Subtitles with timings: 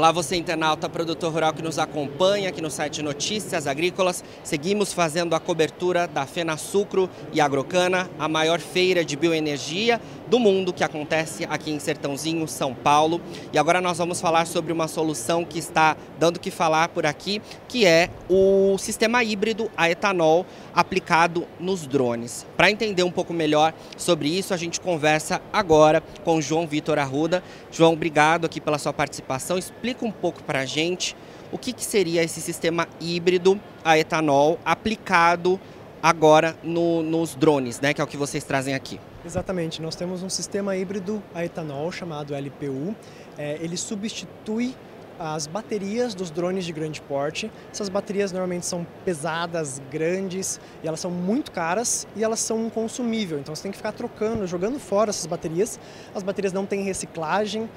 [0.00, 4.24] Olá, você internauta, produtor rural que nos acompanha aqui no site Notícias Agrícolas.
[4.42, 10.38] Seguimos fazendo a cobertura da Fena Sucro e Agrocana, a maior feira de bioenergia do
[10.38, 13.20] mundo que acontece aqui em Sertãozinho, São Paulo.
[13.52, 17.42] E agora nós vamos falar sobre uma solução que está dando que falar por aqui,
[17.68, 22.46] que é o sistema híbrido a etanol aplicado nos drones.
[22.56, 27.42] Para entender um pouco melhor sobre isso, a gente conversa agora com João Vitor Arruda.
[27.70, 31.16] João, obrigado aqui pela sua participação explica um pouco para a gente
[31.52, 35.60] o que, que, seria esse sistema híbrido a etanol aplicado
[36.02, 39.00] agora no, nos drones, né, que é o que vocês trazem aqui.
[39.24, 42.94] Exatamente, nós temos um sistema híbrido a etanol chamado LPU.
[43.36, 44.74] É, ele substitui
[45.20, 47.52] as baterias dos drones de grande porte.
[47.70, 52.70] Essas baterias normalmente são pesadas, grandes e elas são muito caras e elas são um
[52.70, 53.38] consumível.
[53.38, 55.78] Então você tem que ficar trocando, jogando fora essas baterias.
[56.14, 57.68] As baterias não têm reciclagem,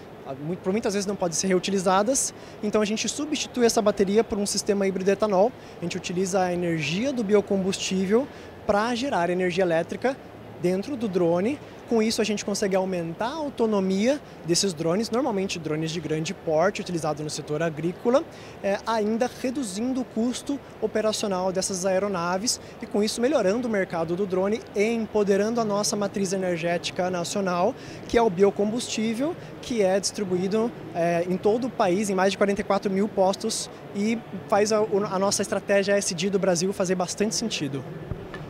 [0.64, 2.34] por muitas vezes não podem ser reutilizadas.
[2.62, 5.52] Então a gente substitui essa bateria por um sistema híbrido etanol.
[5.80, 8.28] A gente utiliza a energia do biocombustível
[8.66, 10.16] para gerar energia elétrica
[10.64, 15.92] dentro do drone com isso, a gente consegue aumentar a autonomia desses drones, normalmente drones
[15.92, 18.24] de grande porte, utilizados no setor agrícola,
[18.64, 24.26] é, ainda reduzindo o custo operacional dessas aeronaves e, com isso, melhorando o mercado do
[24.26, 27.76] drone e empoderando a nossa matriz energética nacional,
[28.08, 32.38] que é o biocombustível, que é distribuído é, em todo o país, em mais de
[32.38, 37.84] 44 mil postos, e faz a, a nossa estratégia SD do Brasil fazer bastante sentido.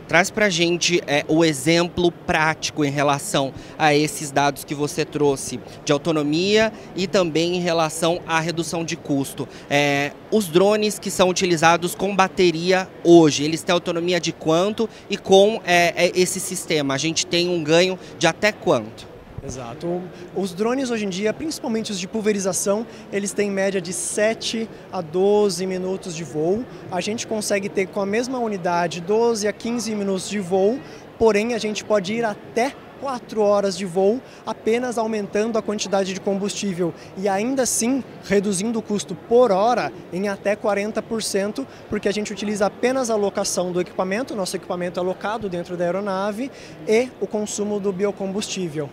[0.06, 5.04] Traz para a gente é, o exemplo prático em relação a esses dados que você
[5.04, 9.48] trouxe de autonomia e também em relação à redução de custo.
[9.70, 15.16] É, os drones que são utilizados com bateria hoje, eles têm autonomia de quanto e
[15.16, 16.94] com é, é esse sistema?
[16.94, 19.13] A gente tem um ganho de até quanto?
[19.46, 20.02] Exato.
[20.34, 25.02] Os drones hoje em dia, principalmente os de pulverização, eles têm média de 7 a
[25.02, 26.64] 12 minutos de voo.
[26.90, 30.80] A gente consegue ter com a mesma unidade 12 a 15 minutos de voo,
[31.18, 36.20] porém a gente pode ir até 4 horas de voo, apenas aumentando a quantidade de
[36.20, 42.32] combustível e ainda assim reduzindo o custo por hora em até 40%, porque a gente
[42.32, 46.50] utiliza apenas a locação do equipamento, nosso equipamento é alocado dentro da aeronave,
[46.88, 48.88] e o consumo do biocombustível.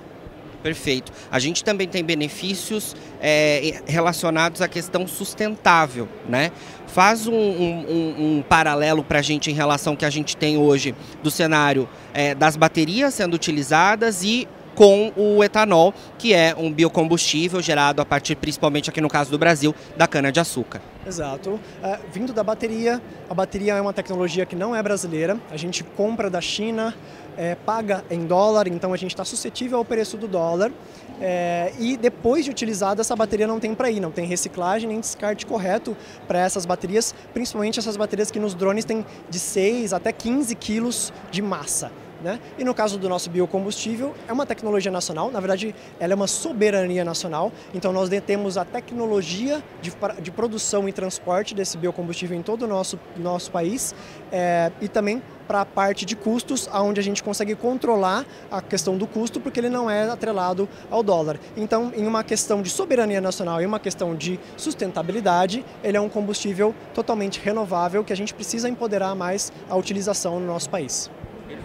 [0.61, 1.11] Perfeito.
[1.31, 6.51] A gente também tem benefícios é, relacionados à questão sustentável, né?
[6.88, 10.94] Faz um, um, um paralelo para a gente em relação que a gente tem hoje
[11.23, 17.61] do cenário é, das baterias sendo utilizadas e com o etanol, que é um biocombustível
[17.61, 20.81] gerado a partir, principalmente aqui no caso do Brasil, da cana-de-açúcar.
[21.05, 21.59] Exato.
[21.83, 25.83] É, vindo da bateria, a bateria é uma tecnologia que não é brasileira, a gente
[25.83, 26.93] compra da China,
[27.37, 30.71] é, paga em dólar, então a gente está suscetível ao preço do dólar.
[31.19, 34.99] É, e depois de utilizada, essa bateria não tem para ir, não tem reciclagem nem
[34.99, 35.95] descarte correto
[36.27, 41.13] para essas baterias, principalmente essas baterias que nos drones têm de 6 até 15 quilos
[41.29, 41.91] de massa.
[42.23, 42.39] Né?
[42.57, 46.27] E no caso do nosso biocombustível, é uma tecnologia nacional, na verdade, ela é uma
[46.27, 52.43] soberania nacional, então nós detemos a tecnologia de, de produção e transporte desse biocombustível em
[52.43, 53.95] todo o nosso, nosso país
[54.31, 58.97] é, e também para a parte de custos, onde a gente consegue controlar a questão
[58.97, 61.37] do custo, porque ele não é atrelado ao dólar.
[61.57, 66.07] Então, em uma questão de soberania nacional e uma questão de sustentabilidade, ele é um
[66.07, 71.09] combustível totalmente renovável que a gente precisa empoderar mais a utilização no nosso país.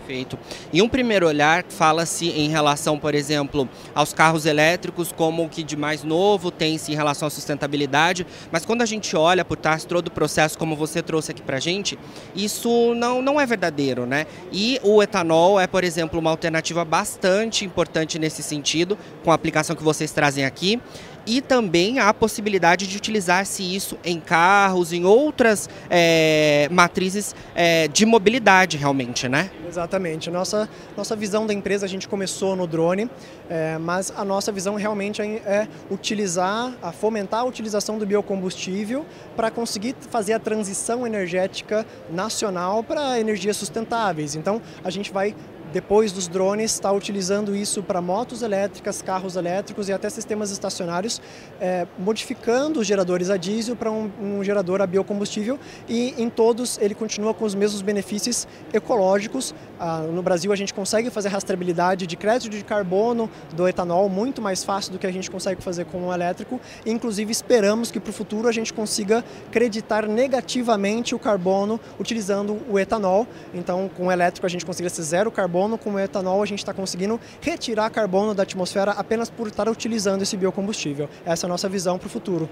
[0.06, 0.38] Perfeito.
[0.72, 5.64] Em um primeiro olhar, fala-se em relação, por exemplo, aos carros elétricos como o que
[5.64, 9.84] de mais novo tem-se em relação à sustentabilidade, mas quando a gente olha por trás
[9.84, 11.98] todo o processo, como você trouxe aqui para a gente,
[12.36, 14.26] isso não, não é verdadeiro, né?
[14.52, 19.74] E o etanol é, por exemplo, uma alternativa bastante importante nesse sentido, com a aplicação
[19.74, 20.80] que vocês trazem aqui
[21.26, 28.06] e também a possibilidade de utilizar-se isso em carros, em outras é, matrizes é, de
[28.06, 29.50] mobilidade realmente, né?
[29.68, 30.30] Exatamente.
[30.30, 33.10] Nossa, nossa visão da empresa, a gente começou no drone,
[33.50, 39.04] é, mas a nossa visão realmente é, é utilizar, a fomentar a utilização do biocombustível
[39.34, 44.34] para conseguir fazer a transição energética nacional para energias sustentáveis.
[44.34, 45.34] Então, a gente vai
[45.72, 51.20] depois dos drones, está utilizando isso para motos elétricas, carros elétricos e até sistemas estacionários,
[51.60, 55.58] é, modificando os geradores a diesel para um, um, gerador a biocombustível
[55.88, 59.54] e em todos ele continua com os mesmos benefícios ecológicos.
[59.78, 64.40] Ah, no Brasil a gente consegue fazer rastreabilidade de crédito de carbono do etanol muito
[64.40, 66.60] mais fácil do que a gente consegue fazer com o elétrico.
[66.84, 72.58] E, inclusive esperamos que para o futuro a gente consiga creditar negativamente o carbono utilizando
[72.68, 73.26] o etanol.
[73.52, 76.46] Então com o elétrico a gente consiga ser zero carbono carbono, com o etanol a
[76.46, 81.08] gente está conseguindo retirar carbono da atmosfera apenas por estar utilizando esse biocombustível.
[81.24, 82.48] Essa é a nossa visão para o futuro.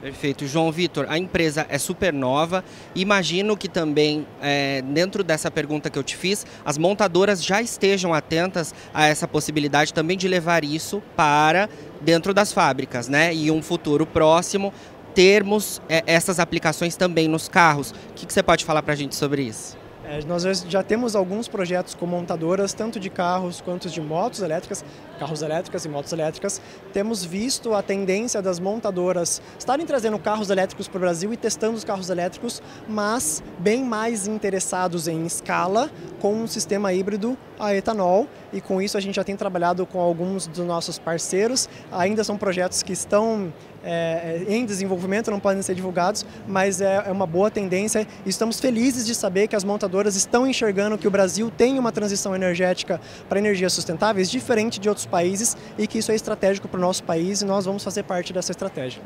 [0.00, 0.46] Perfeito.
[0.46, 2.62] João Vitor, a empresa é super nova.
[2.94, 8.12] Imagino que também, é, dentro dessa pergunta que eu te fiz, as montadoras já estejam
[8.12, 11.70] atentas a essa possibilidade também de levar isso para
[12.02, 13.34] dentro das fábricas, né?
[13.34, 14.74] E um futuro próximo
[15.14, 17.92] termos é, essas aplicações também nos carros.
[18.10, 19.83] O que, que você pode falar para a gente sobre isso?
[20.06, 24.84] É, nós já temos alguns projetos com montadoras, tanto de carros quanto de motos elétricas,
[25.18, 26.60] carros elétricas e motos elétricas.
[26.92, 31.76] Temos visto a tendência das montadoras estarem trazendo carros elétricos para o Brasil e testando
[31.76, 35.90] os carros elétricos, mas bem mais interessados em escala
[36.20, 38.28] com um sistema híbrido a etanol.
[38.52, 41.66] E com isso a gente já tem trabalhado com alguns dos nossos parceiros.
[41.90, 43.50] Ainda são projetos que estão
[43.84, 48.06] é, em desenvolvimento, não podem ser divulgados, mas é, é uma boa tendência.
[48.24, 51.92] E estamos felizes de saber que as montadoras estão enxergando que o Brasil tem uma
[51.92, 56.78] transição energética para energias sustentáveis diferente de outros países e que isso é estratégico para
[56.78, 59.02] o nosso país e nós vamos fazer parte dessa estratégia.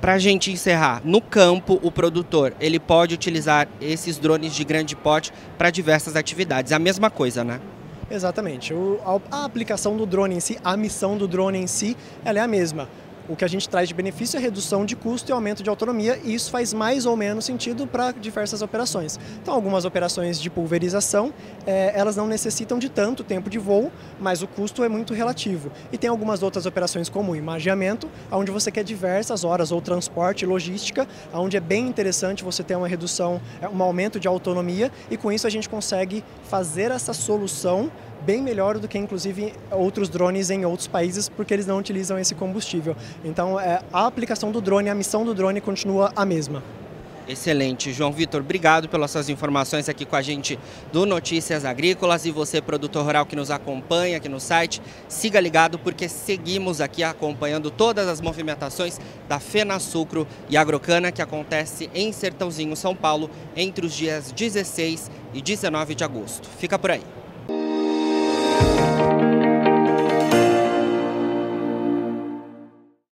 [0.00, 4.94] Para a gente encerrar, no campo, o produtor ele pode utilizar esses drones de grande
[4.94, 6.70] porte para diversas atividades.
[6.70, 7.60] É a mesma coisa, né?
[8.08, 8.72] Exatamente.
[8.72, 12.38] O, a, a aplicação do drone em si, a missão do drone em si, ela
[12.38, 12.88] é a mesma
[13.28, 16.18] o que a gente traz de benefício é redução de custo e aumento de autonomia,
[16.24, 19.20] e isso faz mais ou menos sentido para diversas operações.
[19.42, 21.32] Então, algumas operações de pulverização,
[21.66, 25.70] é, elas não necessitam de tanto tempo de voo, mas o custo é muito relativo.
[25.92, 31.06] E tem algumas outras operações como imageamento, onde você quer diversas horas, ou transporte, logística,
[31.32, 35.30] onde é bem interessante você ter uma redução, é, um aumento de autonomia, e com
[35.30, 37.90] isso a gente consegue fazer essa solução
[38.24, 42.34] bem melhor do que inclusive outros drones em outros países, porque eles não utilizam esse
[42.34, 42.96] combustível.
[43.24, 46.62] Então, é, a aplicação do drone, a missão do drone continua a mesma.
[47.28, 47.92] Excelente.
[47.92, 50.58] João Vitor, obrigado pelas suas informações aqui com a gente
[50.90, 55.78] do Notícias Agrícolas e você, produtor rural que nos acompanha aqui no site, siga ligado
[55.78, 58.98] porque seguimos aqui acompanhando todas as movimentações
[59.28, 65.10] da Fena Sucro e Agrocana que acontece em Sertãozinho, São Paulo, entre os dias 16
[65.34, 66.48] e 19 de agosto.
[66.58, 67.17] Fica por aí.